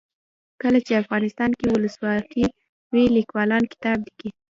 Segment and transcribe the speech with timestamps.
[0.61, 2.45] کله چې افغانستان کې ولسواکي
[2.91, 4.29] وي لیکوالان کتاب لیکي.